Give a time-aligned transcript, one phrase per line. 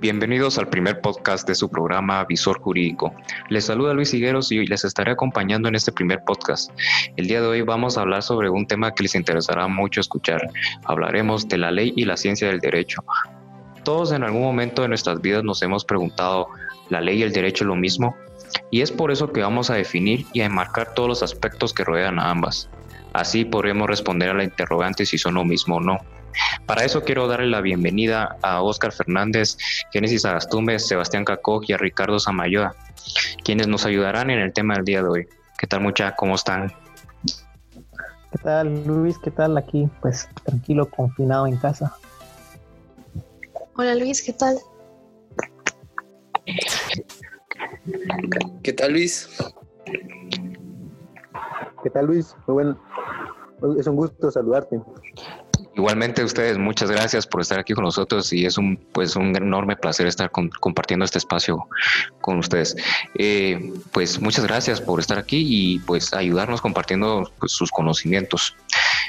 [0.00, 3.14] Bienvenidos al primer podcast de su programa Visor Jurídico.
[3.50, 6.70] Les saluda Luis Higueros y les estaré acompañando en este primer podcast.
[7.18, 10.40] El día de hoy vamos a hablar sobre un tema que les interesará mucho escuchar.
[10.86, 13.04] Hablaremos de la ley y la ciencia del derecho.
[13.84, 16.48] Todos en algún momento de nuestras vidas nos hemos preguntado,
[16.88, 18.16] ¿la ley y el derecho lo mismo?
[18.70, 21.84] Y es por eso que vamos a definir y a enmarcar todos los aspectos que
[21.84, 22.70] rodean a ambas.
[23.12, 25.98] Así podremos responder a la interrogante si son lo mismo o no.
[26.66, 29.56] Para eso quiero darle la bienvenida a Óscar Fernández,
[29.92, 32.74] Génesis Agastume, Sebastián Cacoj y a Ricardo Samayoa,
[33.42, 35.28] quienes nos ayudarán en el tema del día de hoy.
[35.58, 36.14] ¿Qué tal mucha?
[36.14, 36.72] ¿Cómo están?
[38.30, 39.18] ¿Qué tal Luis?
[39.18, 39.88] ¿Qué tal aquí?
[40.00, 41.96] Pues tranquilo, confinado en casa.
[43.74, 44.58] Hola Luis, ¿qué tal?
[48.62, 49.28] ¿Qué tal Luis?
[51.82, 52.34] ¿Qué tal Luis?
[52.46, 52.78] Muy bueno.
[53.78, 54.80] Es un gusto saludarte.
[55.76, 59.76] Igualmente ustedes, muchas gracias por estar aquí con nosotros y es un pues un enorme
[59.76, 61.68] placer estar compartiendo este espacio
[62.20, 62.76] con ustedes.
[63.14, 68.56] Eh, pues muchas gracias por estar aquí y pues ayudarnos compartiendo pues, sus conocimientos.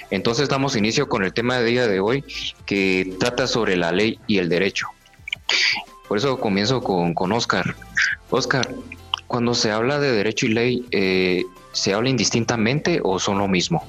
[0.09, 2.23] Entonces damos inicio con el tema de día de hoy
[2.65, 4.87] que trata sobre la ley y el derecho.
[6.07, 7.75] Por eso comienzo con, con Oscar.
[8.29, 8.69] Oscar,
[9.27, 13.85] cuando se habla de derecho y ley, eh, ¿se habla indistintamente o son lo mismo?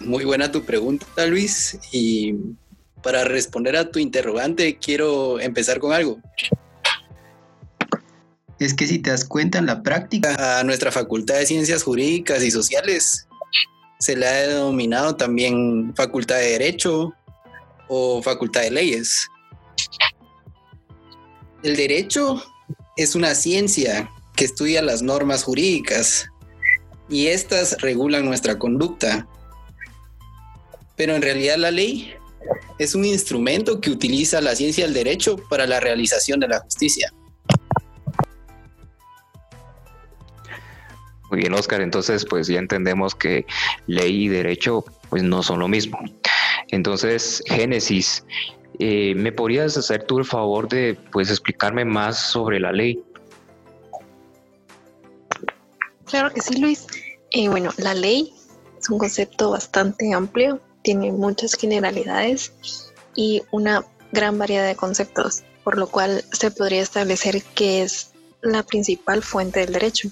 [0.00, 1.78] Muy buena tu pregunta, Luis.
[1.92, 2.34] Y
[3.02, 6.18] para responder a tu interrogante, quiero empezar con algo.
[8.58, 12.42] Es que si te das cuenta en la práctica, a nuestra Facultad de Ciencias Jurídicas
[12.42, 13.26] y Sociales
[13.98, 17.14] se le ha denominado también Facultad de Derecho
[17.88, 19.28] o Facultad de Leyes.
[21.62, 22.42] El derecho
[22.96, 24.10] es una ciencia
[24.40, 26.26] que estudia las normas jurídicas
[27.10, 29.28] y estas regulan nuestra conducta
[30.96, 32.14] pero en realidad la ley
[32.78, 37.12] es un instrumento que utiliza la ciencia del derecho para la realización de la justicia.
[41.30, 41.80] Muy bien, Oscar.
[41.80, 43.46] Entonces, pues ya entendemos que
[43.86, 45.98] ley y derecho pues no son lo mismo.
[46.68, 48.24] Entonces, Génesis,
[48.78, 53.02] eh, ¿me podrías hacer tú el favor de pues explicarme más sobre la ley?
[56.10, 56.86] Claro que sí, Luis.
[57.30, 58.34] Eh, bueno, la ley
[58.78, 62.52] es un concepto bastante amplio tiene muchas generalidades
[63.14, 68.12] y una gran variedad de conceptos, por lo cual se podría establecer que es
[68.42, 70.10] la principal fuente del derecho.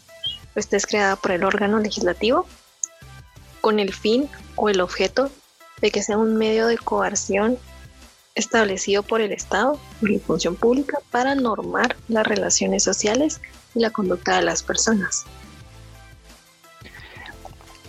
[0.54, 2.46] Esta es creada por el órgano legislativo
[3.60, 5.30] con el fin o el objeto
[5.80, 7.58] de que sea un medio de coerción
[8.34, 13.40] establecido por el Estado, por la función pública, para normar las relaciones sociales
[13.74, 15.24] y la conducta de las personas.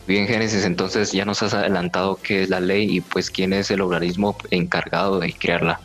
[0.09, 3.69] Bien, Génesis, entonces ya nos has adelantado qué es la ley y pues quién es
[3.69, 5.81] el organismo encargado de crearla.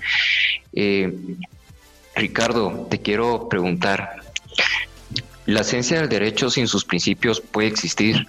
[0.72, 1.12] Eh,
[2.16, 4.22] Ricardo, te quiero preguntar,
[5.44, 8.26] ¿la ciencia del derecho sin sus principios puede existir?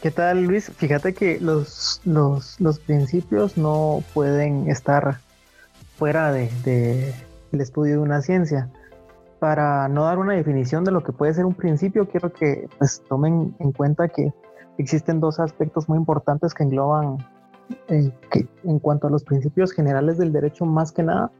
[0.00, 0.70] ¿Qué tal, Luis?
[0.76, 5.18] Fíjate que los, los, principios no pueden estar
[5.98, 7.12] fuera de, de,
[7.50, 8.68] del estudio de una ciencia
[9.38, 13.02] para no dar una definición de lo que puede ser un principio, quiero que pues,
[13.08, 14.32] tomen en cuenta que
[14.78, 17.18] existen dos aspectos muy importantes que engloban
[17.88, 18.10] eh,
[18.64, 21.30] en cuanto a los principios generales del derecho más que nada,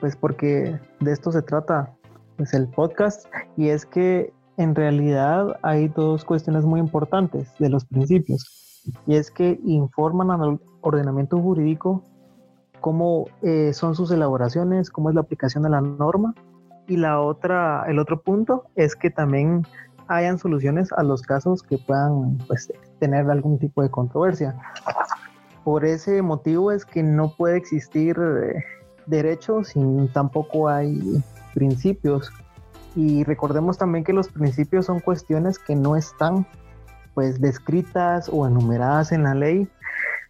[0.00, 1.94] pues porque de esto se trata
[2.36, 3.26] pues, el podcast.
[3.56, 8.82] Y es que en realidad hay dos cuestiones muy importantes de los principios.
[9.06, 12.02] Y es que informan al ordenamiento jurídico
[12.80, 16.34] cómo eh, son sus elaboraciones, cómo es la aplicación de la norma
[16.86, 19.66] y la otra, el otro punto es que también
[20.08, 24.54] hayan soluciones a los casos que puedan pues, tener algún tipo de controversia.
[25.64, 28.62] Por ese motivo es que no puede existir eh,
[29.06, 31.22] derecho sin tampoco hay
[31.54, 32.30] principios.
[32.94, 36.46] Y recordemos también que los principios son cuestiones que no están
[37.14, 39.68] pues descritas o enumeradas en la ley,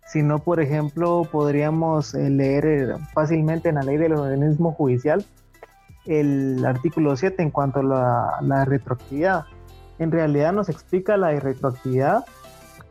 [0.07, 5.25] sino por ejemplo podríamos eh, leer eh, fácilmente en la ley del organismo judicial
[6.07, 9.45] el artículo 7 en cuanto a la, retroactividad.
[9.99, 12.25] En realidad nos explica la retroactividad,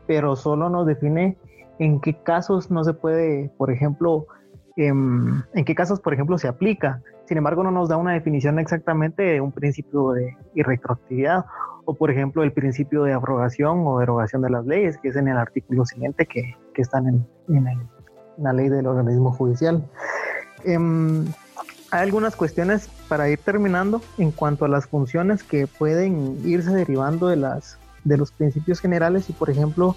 [0.06, 1.36] pero solo nos define
[1.78, 4.26] en qué casos no se puede, por ejemplo,
[4.76, 7.02] em, en, qué casos, por ejemplo, se aplica.
[7.26, 11.44] Sin embargo, no nos da una definición exactamente de un principio de retroactividad
[11.86, 15.28] o, por ejemplo, el principio de abrogación o derogación de las leyes, que es en
[15.28, 17.66] el artículo siguiente que, que están en, en,
[18.38, 19.84] la ley del organismo judicial.
[20.64, 21.26] Em,
[21.94, 27.28] hay algunas cuestiones para ir terminando en cuanto a las funciones que pueden irse derivando
[27.28, 29.94] de las de los principios generales y por ejemplo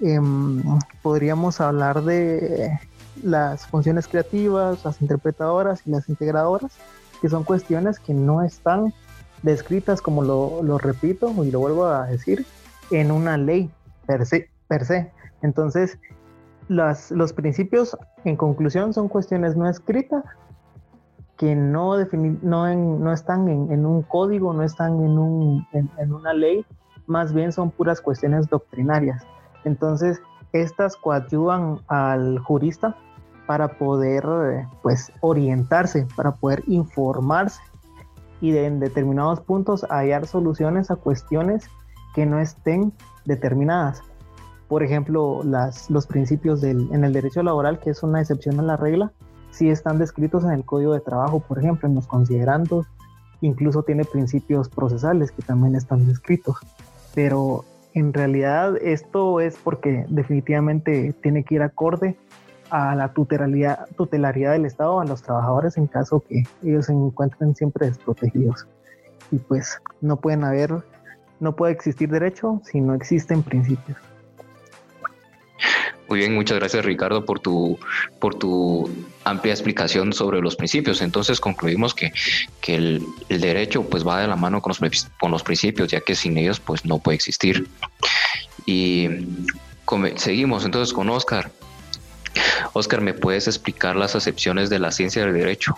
[0.00, 0.62] em,
[1.02, 2.78] podríamos hablar de
[3.24, 6.72] las funciones creativas, las interpretadoras y las integradoras,
[7.20, 8.94] que son cuestiones que no están
[9.42, 12.46] descritas, como lo, repito y lo vuelvo a decir,
[12.92, 13.68] en una ley
[14.06, 14.48] per se.
[14.68, 15.10] Per se.
[15.42, 15.98] Entonces,
[16.68, 20.22] las, los principios, en conclusión, son cuestiones no escritas
[21.36, 26.64] que no, están en, un código, no están en, un, en, una ley,
[27.06, 29.22] más bien son puras cuestiones doctrinarias.
[29.64, 30.20] Entonces,
[30.52, 32.96] estas coadyuvan al jurista
[33.46, 34.24] para poder
[34.82, 37.60] pues orientarse, para poder informarse
[38.40, 41.68] y en determinados puntos hallar soluciones a cuestiones
[42.14, 42.92] que no estén
[43.24, 44.02] determinadas.
[44.68, 45.42] Por ejemplo,
[45.88, 49.12] los principios en el derecho laboral, que es una excepción a la regla,
[49.56, 52.86] sí están descritos en el código de trabajo, por ejemplo, en los considerandos,
[53.40, 56.56] incluso tiene principios procesales que también están descritos.
[57.14, 57.64] Pero
[57.94, 62.16] en realidad esto es porque definitivamente tiene que ir acorde
[62.70, 67.86] a la tutelaridad, del Estado a los trabajadores en caso que ellos se encuentren siempre
[67.86, 68.66] desprotegidos.
[69.30, 70.82] Y pues no pueden haber,
[71.40, 73.96] no puede existir derecho si no existen principios.
[76.08, 77.78] Muy bien, muchas gracias Ricardo por tu,
[78.20, 78.88] por tu
[79.24, 81.02] amplia explicación sobre los principios.
[81.02, 82.12] Entonces concluimos que,
[82.60, 86.14] que el, derecho pues va de la mano con los, con los principios, ya que
[86.14, 87.66] sin ellos pues no puede existir.
[88.66, 89.08] Y
[90.16, 91.50] seguimos entonces con Oscar.
[92.72, 95.76] Oscar, ¿me puedes explicar las acepciones de la ciencia del derecho?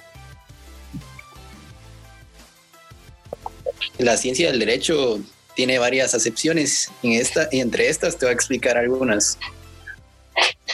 [3.99, 5.21] La ciencia del derecho
[5.55, 6.91] tiene varias acepciones.
[7.03, 9.39] En esta, y entre estas te voy a explicar algunas.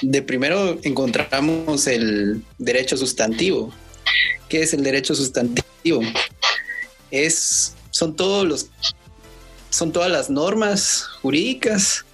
[0.06, 3.72] De primero encontramos el derecho sustantivo.
[4.50, 6.02] ¿Qué es el derecho sustantivo?
[7.10, 8.66] Es, son todos los,
[9.70, 12.04] son todas las normas jurídicas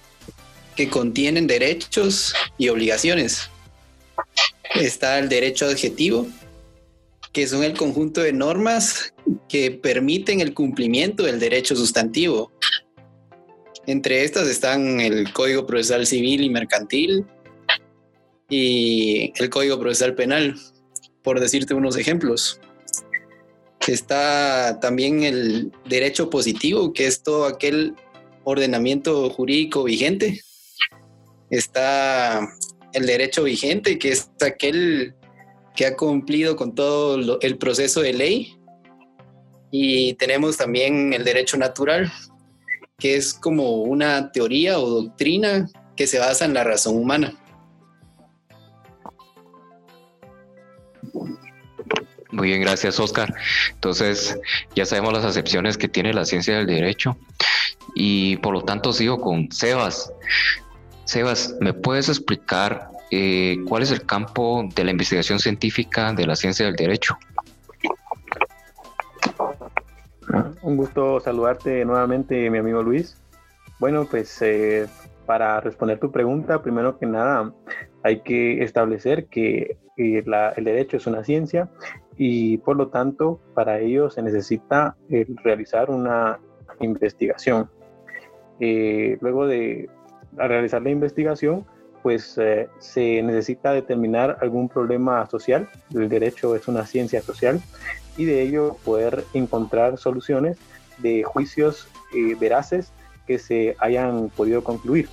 [0.77, 3.49] que contienen derechos y obligaciones.
[4.75, 6.27] Está el derecho adjetivo,
[7.33, 9.13] que son el conjunto de normas
[9.49, 12.53] que permiten el cumplimiento del derecho sustantivo.
[13.85, 17.25] Entre estas están el Código Procesal Civil y Mercantil,
[18.51, 20.55] y el Código Procesal Penal,
[21.23, 22.59] por decirte unos ejemplos.
[23.87, 27.95] Está también el derecho positivo, que es todo aquel
[28.43, 30.41] ordenamiento jurídico vigente.
[31.49, 32.47] Está
[32.93, 35.15] el derecho vigente, que es aquel
[35.75, 38.57] que ha cumplido con todo el proceso de ley.
[39.71, 42.11] Y tenemos también el derecho natural,
[42.99, 47.40] que es como una teoría o doctrina que se basa en la razón humana.
[52.31, 53.33] Muy bien, gracias Oscar.
[53.73, 54.39] Entonces,
[54.75, 57.17] ya sabemos las acepciones que tiene la ciencia del derecho
[57.93, 60.13] y por lo tanto sigo con Sebas.
[61.03, 66.35] Sebas, ¿me puedes explicar eh, cuál es el campo de la investigación científica de la
[66.35, 67.17] ciencia del derecho?
[70.61, 73.17] Un gusto saludarte nuevamente, mi amigo Luis.
[73.79, 74.87] Bueno, pues eh,
[75.25, 77.51] para responder tu pregunta, primero que nada,
[78.03, 80.23] hay que establecer que eh,
[80.55, 81.69] el derecho es una ciencia
[82.23, 86.39] y por lo tanto para ello se necesita eh, realizar una
[86.79, 87.67] investigación.
[88.59, 89.89] Eh, luego de
[90.35, 91.65] realizar la investigación,
[92.03, 92.39] pues
[92.77, 95.67] se necesita determinar algún problema social.
[95.95, 97.59] El derecho es una ciencia social
[98.17, 100.59] y de ello poder encontrar soluciones
[100.99, 101.87] de juicios
[102.39, 102.93] veraces
[103.25, 105.09] que se hayan podido concluir.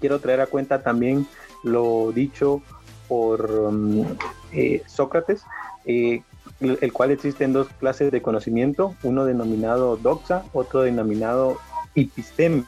[0.00, 1.26] Quiero traer a cuenta también
[1.64, 2.62] lo dicho
[3.08, 4.04] por um,
[4.52, 5.42] eh, Sócrates,
[5.86, 6.22] eh,
[6.60, 11.58] el cual existen dos clases de conocimiento, uno denominado doxa, otro denominado
[11.94, 12.64] episteme.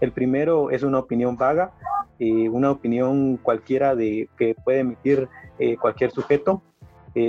[0.00, 1.72] El primero es una opinión vaga,
[2.18, 5.28] eh, una opinión cualquiera de que puede emitir
[5.80, 6.62] cualquier sujeto,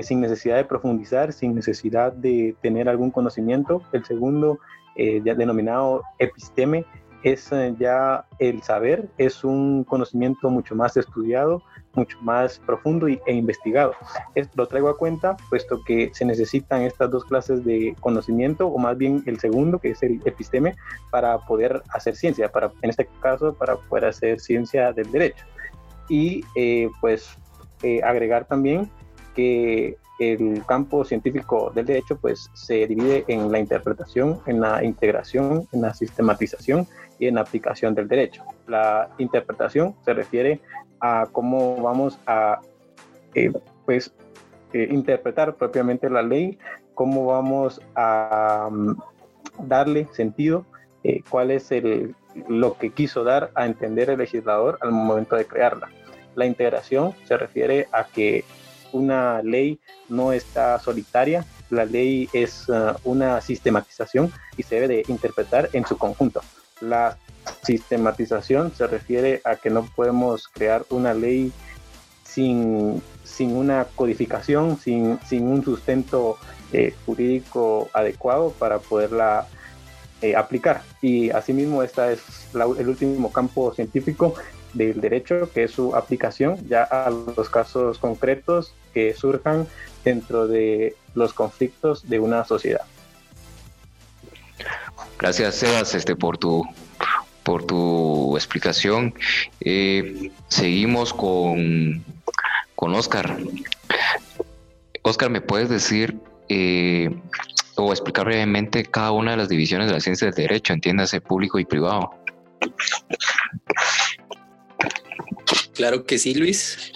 [0.02, 3.84] sin necesidad de profundizar, sin necesidad de tener algún conocimiento.
[3.92, 4.58] El segundo,
[4.96, 6.86] denominado episteme,
[7.26, 11.64] es eh, ya el saber, es un conocimiento mucho más estudiado,
[11.96, 13.96] mucho más profundo e investigado.
[14.36, 18.78] Esto lo traigo a cuenta, puesto que se necesitan estas dos clases de conocimiento, o
[18.78, 20.76] más bien el segundo, que es el episteme,
[21.10, 25.46] para poder hacer ciencia, para, en este caso, para poder hacer ciencia del derecho.
[26.08, 27.40] Y eh, pues
[27.82, 28.88] eh, agregar también
[29.34, 35.68] que el campo científico del derecho pues se divide en la interpretación, en la integración,
[35.72, 36.88] en la sistematización
[37.20, 38.44] y en la aplicación del derecho.
[38.68, 40.62] La interpretación se refiere
[41.00, 42.62] a cómo vamos a
[43.34, 43.52] eh,
[43.86, 44.14] pues
[44.74, 46.58] eh, interpretar propiamente la ley,
[46.94, 48.98] cómo vamos a mm,
[49.68, 50.66] darle sentido,
[51.04, 52.16] eh, cuál es el
[52.50, 55.90] lo que quiso dar a entender el legislador al momento de crearla.
[56.36, 58.44] La integración se refiere a que
[58.96, 65.04] una ley no está solitaria, la ley es uh, una sistematización y se debe de
[65.08, 66.42] interpretar en su conjunto.
[66.80, 67.18] La
[67.64, 71.52] sistematización se refiere a que no podemos crear una ley
[72.24, 76.38] sin, sin una codificación, sin, sin un sustento
[76.72, 79.48] eh, jurídico adecuado para poderla
[80.22, 80.82] eh, aplicar.
[81.02, 82.22] Y asimismo, este es
[82.54, 84.36] el último campo científico
[84.76, 89.68] del derecho, que es su aplicación ya a los casos concretos que surjan
[90.04, 92.86] dentro de los conflictos de una sociedad.
[95.18, 96.64] Gracias, Sebas, este, por tu
[97.44, 99.14] por tu explicación.
[99.60, 102.04] Eh, seguimos con,
[102.76, 103.38] con Oscar.
[105.04, 106.18] Oscar, ¿me puedes decir
[106.50, 107.16] eh,
[107.76, 111.60] o explicar brevemente cada una de las divisiones de la ciencia del derecho, entiéndase público
[111.60, 112.16] y privado?
[115.76, 116.92] Claro que sí, Luis.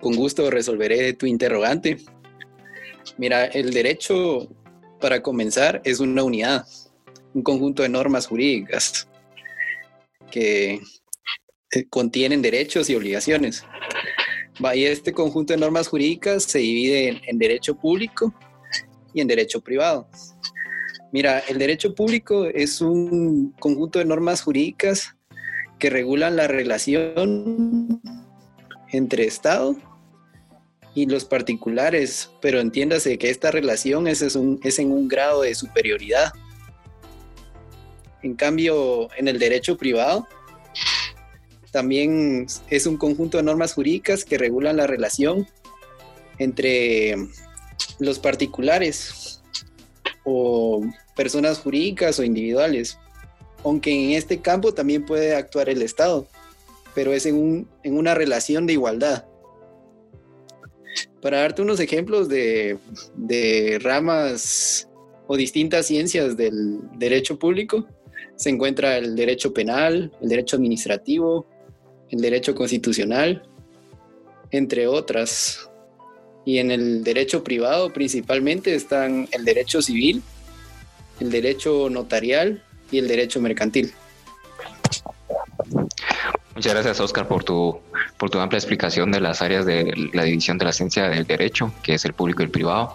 [0.00, 1.96] Con gusto resolveré tu interrogante.
[3.16, 4.48] Mira, el derecho,
[5.00, 6.66] para comenzar, es una unidad,
[7.32, 9.08] un conjunto de normas jurídicas
[10.30, 10.80] que
[11.72, 13.64] eh, contienen derechos y obligaciones.
[14.74, 18.34] Y este conjunto de normas jurídicas se divide en, derecho público
[19.14, 20.06] y en derecho privado.
[21.12, 25.16] Mira, el derecho público es un conjunto de normas jurídicas
[25.82, 28.00] que regulan la relación
[28.92, 29.74] entre Estado
[30.94, 36.30] y los particulares, pero entiéndase que esta relación es, es en un grado de superioridad.
[38.22, 40.28] En cambio, en el derecho privado,
[41.72, 45.48] también es un conjunto de normas jurídicas que regulan la relación
[46.38, 47.16] entre
[47.98, 49.42] los particulares
[50.22, 50.86] o
[51.16, 53.00] personas jurídicas o individuales,
[53.64, 56.26] aunque en este campo también puede actuar el Estado,
[56.94, 59.26] pero es en, una relación de igualdad.
[61.20, 62.78] Para darte unos ejemplos de,
[63.14, 64.88] de ramas
[65.26, 67.86] o distintas ciencias del derecho público,
[68.36, 71.46] se encuentra el derecho penal, el derecho administrativo,
[72.10, 73.48] el derecho constitucional,
[74.50, 75.70] entre otras.
[76.44, 80.22] Y en el derecho privado principalmente están el derecho civil,
[81.20, 83.92] el derecho notarial y el derecho mercantil.
[86.54, 87.80] Muchas gracias, Oscar, por tu,
[88.18, 91.72] por tu amplia explicación de las áreas de la división de la ciencia del derecho,
[91.82, 92.94] que es el público y el privado.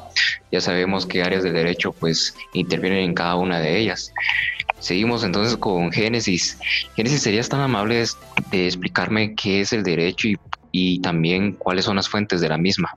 [0.52, 4.14] Ya sabemos qué áreas del derecho pues intervienen en cada una de ellas.
[4.80, 6.60] Seguimos entonces con Génesis.
[6.96, 8.06] Génesis, ¿serías tan amable
[8.52, 10.28] de explicarme qué es el derecho
[10.72, 12.96] y, también cuáles son las fuentes de la misma?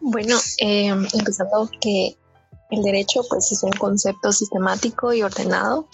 [0.00, 2.16] Bueno, eh, empezando que
[2.70, 5.86] el derecho pues es un concepto sistemático y ordenado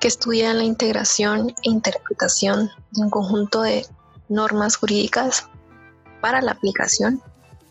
[0.00, 3.86] que estudia la integración e interpretación de un conjunto de
[4.28, 5.46] normas jurídicas
[6.20, 7.22] para la aplicación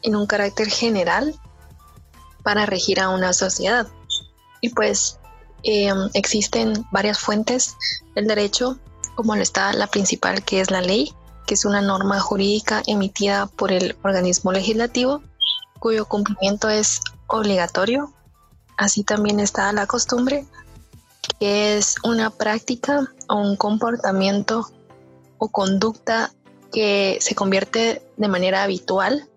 [0.04, 1.36] en un carácter general
[2.44, 3.88] para regir a una sociedad.
[4.62, 5.20] Y pues
[5.64, 7.76] em, existen varias fuentes
[8.16, 8.78] del derecho,
[9.16, 11.14] como lo está la principal, que es la ley,
[11.48, 15.22] que es una norma jurídica emitida por el organismo legislativo,
[15.80, 18.14] cuyo cumplimiento es obligatorio.
[18.82, 20.44] Así también está la costumbre,
[21.40, 24.72] que es una práctica o un comportamiento
[25.38, 26.32] o conducta
[26.74, 29.30] que se convierte de manera habitual,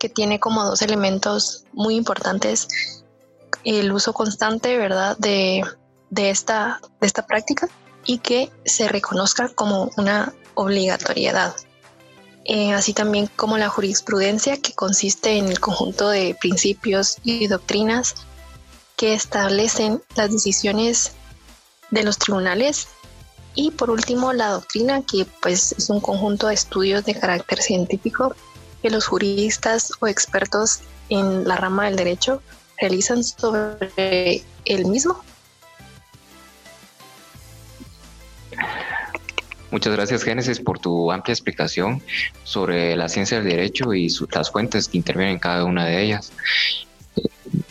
[0.00, 2.66] que tiene como dos elementos muy importantes
[3.62, 5.62] el uso constante, ¿verdad?, de,
[6.16, 7.68] esta, de esta práctica
[8.04, 11.54] y que se reconozca como una obligatoriedad.
[12.46, 18.26] Eh, así también como la jurisprudencia, que consiste en el conjunto de principios y doctrinas
[19.00, 21.12] que establecen las decisiones
[21.90, 22.88] de los tribunales.
[23.54, 28.36] Y por último, la doctrina, que pues es un conjunto de estudios de carácter científico
[28.82, 32.42] que los juristas o expertos en la rama del derecho
[32.78, 35.24] realizan sobre el mismo.
[39.70, 42.02] Muchas gracias, Génesis, por tu amplia explicación
[42.44, 46.32] sobre la ciencia del derecho y las fuentes que intervienen en cada una de ellas.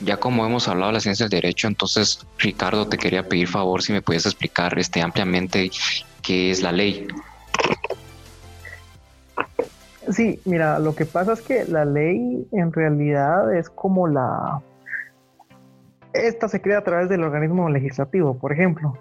[0.09, 3.83] Ya como hemos hablado de la ciencia del derecho, entonces, Ricardo, te quería pedir favor
[3.83, 5.69] si me puedes explicar este, ampliamente
[6.23, 7.05] qué es la ley.
[10.11, 14.63] Sí, mira, lo que pasa es que la ley en realidad es como la,
[16.13, 18.97] esta se crea a través del organismo legislativo, por ejemplo,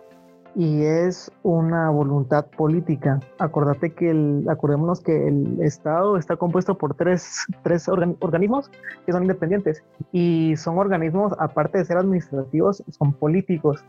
[0.59, 3.21] y es una voluntad política.
[3.39, 8.69] Acordate que el, acordémonos que el Estado está compuesto por tres, tres organismos
[9.07, 13.85] que son independientes y son organismos, aparte de ser administrativos, son políticos.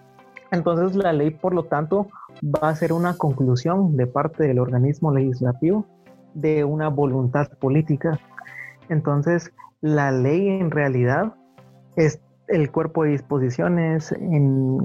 [0.52, 2.08] Entonces la ley, por lo tanto,
[2.44, 5.88] va a ser una conclusión de parte del organismo legislativo
[6.36, 8.20] de una voluntad política.
[8.90, 11.34] Entonces, la ley en realidad
[11.96, 14.14] es el cuerpo de disposiciones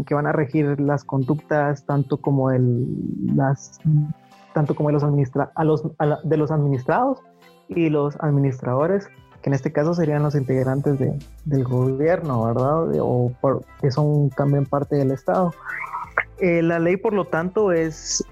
[0.07, 2.87] que van a regir las conductas tanto como el
[3.35, 3.81] las
[4.53, 5.83] tanto como los administra a los
[6.25, 7.21] de los administrados
[7.69, 9.09] y los administradores
[9.43, 13.33] que en este caso serían los integrantes de, del gobierno verdad o
[13.81, 15.53] que son también parte del estado.
[16.39, 18.25] Eh, la ley por lo tanto es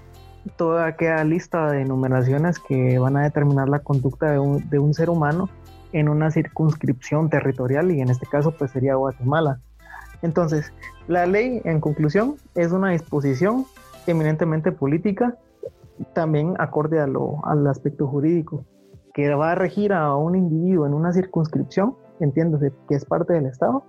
[0.57, 4.93] toda aquella lista de enumeraciones que van a determinar la conducta de un, de un
[4.93, 5.49] ser humano
[5.93, 9.59] en una circunscripción territorial y en este caso pues sería Guatemala.
[10.21, 10.73] Entonces,
[11.07, 13.65] la ley en conclusión es una disposición
[14.07, 15.37] eminentemente política,
[16.13, 18.65] también acorde a lo, al aspecto jurídico,
[19.13, 23.45] que va a regir a un individuo en una circunscripción, entiéndase, que es parte del
[23.45, 23.83] Estado.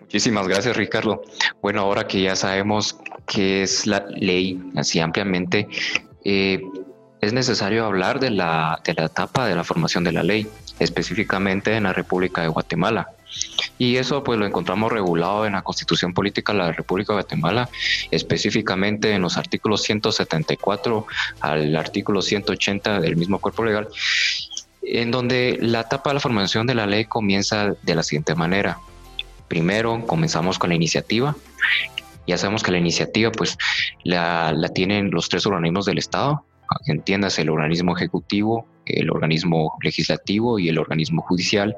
[0.00, 1.22] Muchísimas gracias, Ricardo.
[1.60, 5.68] Bueno, ahora que ya sabemos qué es la ley así ampliamente,
[6.24, 6.62] eh,
[7.20, 10.46] es necesario hablar de la, de la etapa de la formación de la ley,
[10.78, 13.08] específicamente en la República de Guatemala.
[13.78, 17.68] Y eso pues lo encontramos regulado en la Constitución Política de la República de Guatemala,
[18.10, 21.06] específicamente en los artículos 174
[21.40, 23.88] al artículo 180 del mismo cuerpo legal,
[24.82, 28.78] en donde la etapa de la formación de la ley comienza de la siguiente manera.
[29.48, 31.36] Primero comenzamos con la iniciativa.
[32.26, 33.56] Ya sabemos que la iniciativa pues
[34.02, 36.44] la, la tienen los tres organismos del Estado,
[36.86, 41.76] entiendas el organismo ejecutivo, el organismo legislativo y el organismo judicial,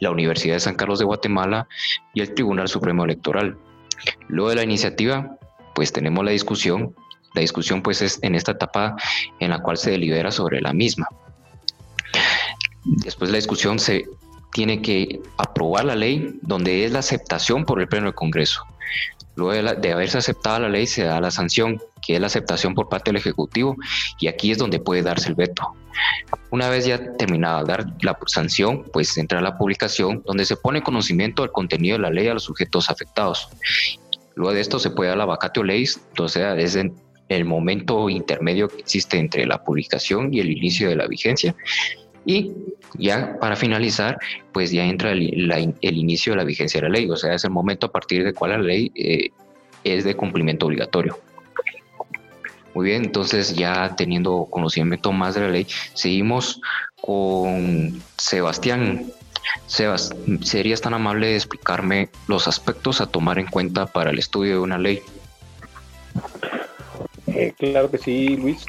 [0.00, 1.66] la Universidad de San Carlos de Guatemala
[2.12, 3.56] y el Tribunal Supremo Electoral.
[4.28, 5.36] Luego de la iniciativa,
[5.74, 6.94] pues tenemos la discusión.
[7.34, 8.96] La discusión pues es en esta etapa
[9.40, 11.08] en la cual se delibera sobre la misma.
[12.84, 14.04] Después de la discusión se
[14.52, 18.62] tiene que aprobar la ley donde es la aceptación por el Pleno del Congreso.
[19.34, 22.88] Luego de, haberse aceptada la ley se da la sanción, que es la aceptación por
[22.88, 23.76] parte del Ejecutivo,
[24.20, 25.74] y aquí es donde puede darse el veto.
[26.50, 31.42] Una vez ya terminada dar la sanción, pues entra la publicación donde se pone conocimiento
[31.42, 33.48] del contenido de la ley a los sujetos afectados.
[34.34, 36.92] Luego de esto se puede dar la vacatio leyes, entonces desde
[37.28, 41.54] el momento intermedio que existe entre la publicación y el inicio de la vigencia.
[42.26, 42.52] Y
[42.98, 44.18] ya para finalizar,
[44.52, 45.22] pues ya entra el,
[45.80, 48.32] inicio de la vigencia de la ley, o sea, es el momento a partir de
[48.32, 49.30] cual la ley eh,
[49.84, 51.18] es de cumplimiento obligatorio.
[52.74, 56.60] Muy bien, entonces ya teniendo conocimiento más de la ley, seguimos
[57.00, 59.12] con Sebastián.
[59.66, 64.54] Sebas, ¿serías tan amable de explicarme los aspectos a tomar en cuenta para el estudio
[64.54, 65.02] de una ley?
[67.28, 68.64] Eh, claro que sí, Luis.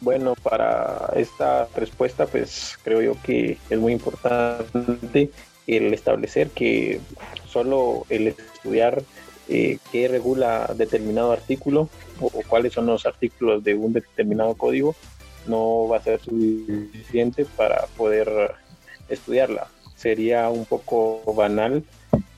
[0.00, 5.30] Bueno, para esta respuesta, pues creo yo que es muy importante
[5.66, 7.00] el establecer que
[7.48, 9.02] solo el estudiar
[9.48, 11.88] eh, qué regula determinado artículo
[12.20, 14.96] o, cuáles son los artículos de un determinado código
[15.46, 18.28] no va a ser suficiente para poder
[19.08, 19.68] estudiarla.
[19.94, 21.84] Sería un poco banal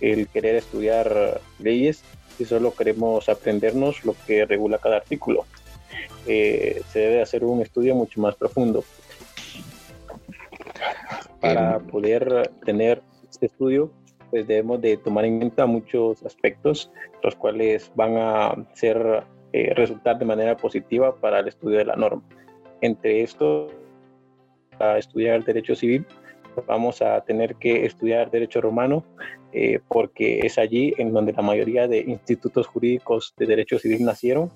[0.00, 2.02] el querer estudiar leyes
[2.36, 5.46] si solo queremos aprendernos lo que regula cada artículo.
[6.26, 8.84] Eh, se debe hacer un estudio mucho más profundo.
[11.40, 13.90] Para poder tener este estudio,
[14.30, 16.90] pues debemos de tomar en cuenta muchos aspectos,
[17.22, 21.96] los cuales van a ser eh, resultar de manera positiva para el estudio de la
[21.96, 22.22] norma.
[22.80, 23.72] Entre estos,
[24.78, 26.06] para estudiar el derecho civil,
[26.66, 29.04] vamos a tener que estudiar derecho romano,
[29.52, 34.50] eh, porque es allí en donde la mayoría de institutos jurídicos de derecho civil nacieron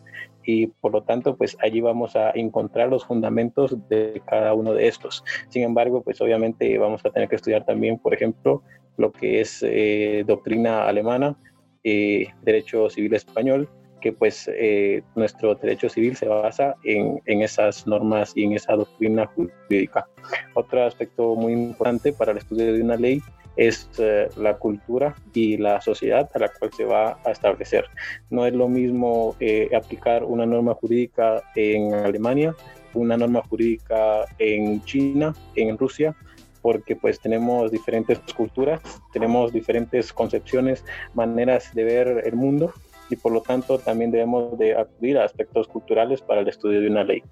[0.44, 4.88] y por lo tanto pues allí vamos a encontrar los fundamentos de cada uno de
[4.88, 5.24] estos.
[5.48, 8.62] Sin embargo pues obviamente vamos a tener que estudiar también por ejemplo
[8.96, 11.36] lo que es eh, doctrina alemana,
[11.84, 13.68] eh, derecho civil español,
[14.00, 18.74] que pues eh, nuestro derecho civil se basa en, en, esas normas y en esa
[18.74, 20.06] doctrina jurídica.
[20.54, 23.20] Otro aspecto muy importante para el estudio de una ley
[23.56, 27.84] es eh, la cultura y la sociedad a la cual se va a establecer.
[28.30, 29.36] No es lo mismo
[29.76, 32.54] aplicar una norma jurídica en Alemania,
[32.94, 36.14] una norma jurídica en China, en Rusia,
[36.62, 38.80] porque pues tenemos diferentes culturas,
[39.12, 42.72] tenemos diferentes concepciones, maneras de ver el mundo
[43.10, 46.88] y por lo tanto también debemos de acudir a aspectos culturales para el estudio de
[46.88, 47.22] una ley.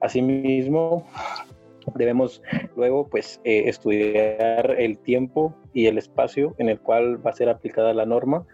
[0.00, 1.06] Asimismo,
[1.94, 2.42] debemos
[2.76, 7.48] luego pues eh, estudiar el tiempo y el espacio en el cual va a ser
[7.48, 8.46] aplicada la norma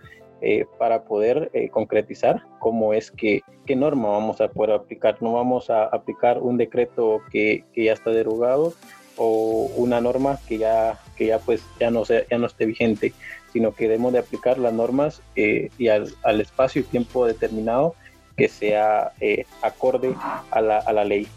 [0.43, 5.23] eh, para poder eh, concretizar cómo es que qué norma vamos a poder aplicar.
[5.23, 8.73] No vamos a aplicar un decreto que, que ya está derogado
[9.23, 13.13] o una norma que ya, que ya pues ya no, sea, ya no esté vigente,
[13.53, 17.95] sino que debemos de aplicar las normas eh, y al, espacio y tiempo determinado
[18.35, 20.15] que sea eh, acorde
[20.51, 21.29] a la, a la ley.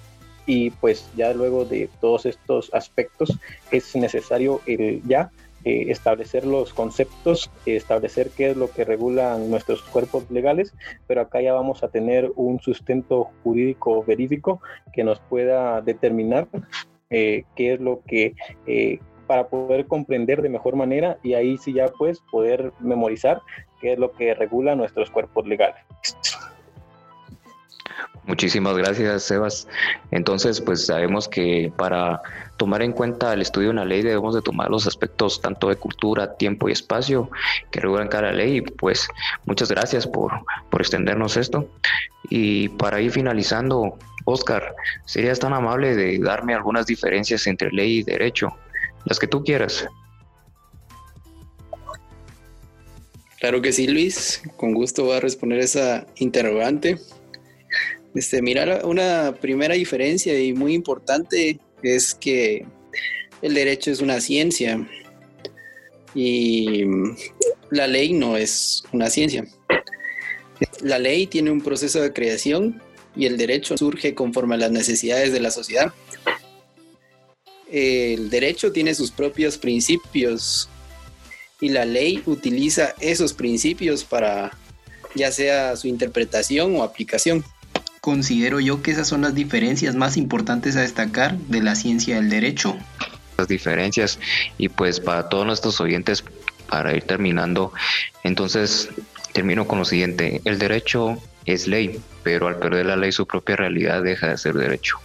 [0.46, 3.38] Y pues ya luego de todos estos aspectos
[3.70, 5.30] es necesario el ya
[5.66, 10.74] eh, establecer los conceptos, establecer qué es lo que regulan nuestros cuerpos legales,
[11.06, 14.62] pero acá ya vamos a tener un sustento jurídico verídico
[14.94, 16.48] que nos pueda determinar
[17.10, 18.36] eh, qué es lo que
[18.68, 23.42] eh, para poder comprender de mejor manera y ahí sí ya pues poder memorizar
[23.82, 25.84] qué es lo que regula nuestros cuerpos legales.
[28.26, 29.68] Muchísimas gracias, Sebas.
[30.12, 32.22] Entonces, pues sabemos que para
[32.56, 35.76] tomar en cuenta el estudio de una ley debemos de tomar los aspectos tanto de
[35.76, 37.30] cultura, tiempo y espacio
[37.72, 38.62] que regulan cada ley.
[38.62, 39.10] Pues
[39.46, 40.32] muchas gracias por,
[40.70, 41.68] por extendernos esto.
[42.30, 48.04] Y para ir finalizando, Oscar, ¿serías tan amable de darme algunas diferencias entre ley y
[48.04, 48.50] derecho?
[49.06, 49.88] Las que tú quieras.
[53.40, 54.42] Claro que sí, Luis.
[54.56, 56.98] Con gusto voy a responder esa interrogante.
[58.16, 62.66] Este, mira, una primera diferencia y muy importante es que
[63.42, 64.88] el derecho es una ciencia
[66.16, 66.86] y
[67.72, 69.46] la ley no es una ciencia.
[70.82, 72.82] La ley tiene un proceso de creación
[73.16, 75.94] y el derecho surge conforme a las necesidades de la sociedad.
[77.72, 80.70] El derecho tiene sus propios principios
[81.60, 84.58] y la ley utiliza esos principios para
[85.16, 87.44] ya sea su interpretación o aplicación
[88.04, 92.30] considero yo que esas son las diferencias más importantes a destacar de la ciencia del
[92.30, 92.78] derecho.
[93.38, 94.20] Las diferencias
[94.58, 96.22] y pues para todos nuestros oyentes,
[96.68, 97.72] para ir terminando,
[98.26, 98.90] entonces
[99.32, 103.56] termino con lo siguiente, el derecho es ley, pero al perder la ley su propia
[103.56, 105.00] realidad deja de ser derecho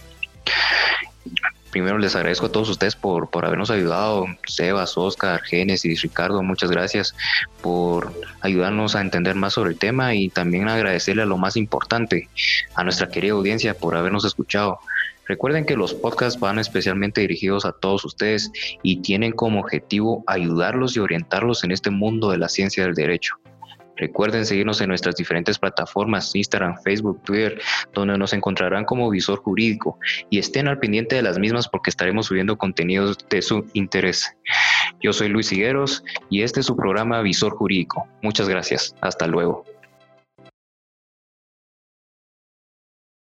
[1.69, 6.71] primero les agradezco a todos ustedes por, por habernos ayudado, Sebas, Oscar, Génesis, Ricardo, muchas
[6.71, 7.15] gracias
[7.61, 12.29] por ayudarnos a entender más sobre el tema y también agradecerle a lo más importante,
[12.75, 14.79] a nuestra querida audiencia por habernos escuchado.
[15.27, 20.95] Recuerden que los podcasts van especialmente dirigidos a todos ustedes y tienen como objetivo ayudarlos
[20.95, 23.35] y orientarlos en este mundo de la ciencia del derecho.
[23.99, 27.61] Recuerden seguirnos en nuestras diferentes plataformas, Instagram, Facebook, Twitter,
[27.93, 32.27] donde nos encontrarán como Visor Jurídico y estén al pendiente de las mismas porque estaremos
[32.27, 34.35] subiendo contenidos de su interés.
[35.01, 38.07] Yo soy Luis Higueros y este es su programa Visor Jurídico.
[38.21, 38.95] Muchas gracias.
[39.01, 39.65] Hasta luego.